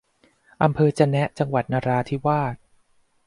[0.63, 2.55] อำเภอจะแนะ จังหวัดนราธิวาส